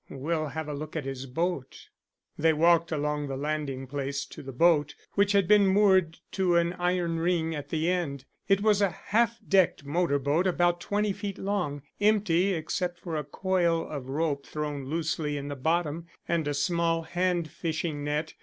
[0.09, 1.89] We'll have a look at his boat."
[2.35, 6.73] They walked along the landing place to the boat, which had been moored to an
[6.73, 8.25] iron ring at the end.
[8.47, 13.87] It was a halfdecked motor boat about twenty feet long, empty except for a coil
[13.87, 18.33] of rope thrown loosely in the bottom, and a small hand fishing net.